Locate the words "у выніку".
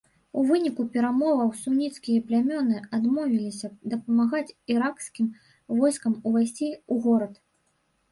0.41-0.83